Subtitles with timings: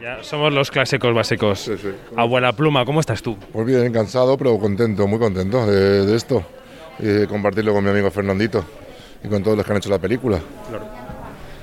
[0.00, 1.70] Ya somos los clásicos básicos.
[2.16, 3.36] Abuela Pluma, ¿cómo estás tú?
[3.52, 6.44] Pues bien, cansado, pero contento, muy contento de, de esto.
[7.00, 8.64] Y compartirlo con mi amigo Fernandito
[9.24, 10.40] y con todos los que han hecho la película.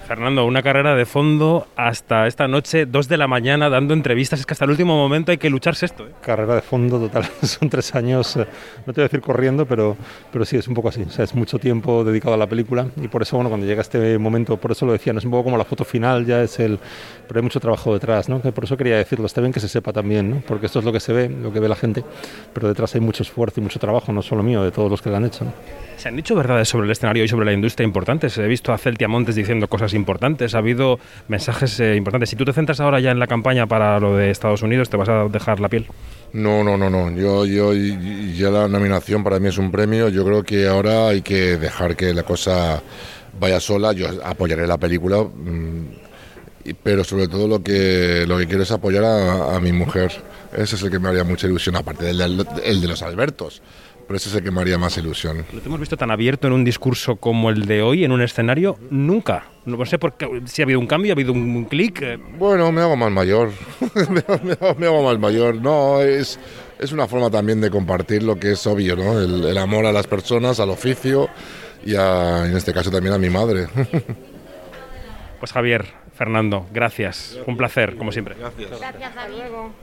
[0.05, 4.39] Fernando, una carrera de fondo hasta esta noche, dos de la mañana, dando entrevistas.
[4.39, 6.05] Es que hasta el último momento hay que lucharse esto.
[6.05, 6.11] ¿eh?
[6.21, 7.25] Carrera de fondo total.
[7.41, 8.45] Son tres años, eh,
[8.85, 9.97] no te voy a decir corriendo, pero,
[10.31, 11.01] pero sí, es un poco así.
[11.01, 13.81] O sea, es mucho tiempo dedicado a la película y por eso, bueno, cuando llega
[13.81, 16.43] este momento, por eso lo decía, no es un poco como la foto final, ya
[16.43, 16.79] es el.
[17.27, 18.39] Pero hay mucho trabajo detrás, ¿no?
[18.39, 19.25] Por eso quería decirlo.
[19.25, 20.43] Está bien que se sepa también, ¿no?
[20.47, 22.03] Porque esto es lo que se ve, lo que ve la gente,
[22.53, 25.09] pero detrás hay mucho esfuerzo y mucho trabajo, no solo mío, de todos los que
[25.09, 25.45] lo han hecho.
[25.97, 28.37] Se han dicho verdades sobre el escenario y sobre la industria importantes.
[28.37, 32.29] He visto a Celtia Montes diciendo cosas importantes, ha habido mensajes eh, importantes.
[32.29, 34.97] Si tú te centras ahora ya en la campaña para lo de Estados Unidos, ¿te
[34.97, 35.87] vas a dejar la piel?
[36.33, 37.09] No, no, no, no.
[37.11, 40.09] Yo, yo, ya la nominación para mí es un premio.
[40.09, 42.83] Yo creo que ahora hay que dejar que la cosa
[43.39, 43.93] vaya sola.
[43.93, 49.05] Yo apoyaré la película, mm, pero sobre todo lo que lo que quiero es apoyar
[49.05, 50.11] a, mi mujer.
[50.55, 53.61] Ese es el que me haría mucha ilusión, aparte del- el de los Albertos.
[54.07, 55.45] Pero ese es el que me haría más ilusión.
[55.51, 58.21] No te hemos visto tan abierto en un discurso como el de hoy, en un
[58.21, 59.45] escenario, nunca.
[59.65, 62.01] No sé por qué, si ha habido un cambio, ha habido un clic.
[62.03, 63.51] eh, Bueno, me hago más mayor.
[64.11, 65.55] me, hago, me hago más mayor.
[65.55, 66.39] No, es,
[66.77, 69.19] es una forma también de compartir lo que es obvio, ¿no?
[69.19, 71.27] El, el amor a las personas, al oficio
[71.83, 73.67] y a- en este caso también a mi madre.
[75.39, 77.37] Pues Javier, Fernando, gracias.
[77.45, 78.35] Un placer, como siempre.
[78.39, 78.71] Gracias,
[79.03, 79.73] hasta luego.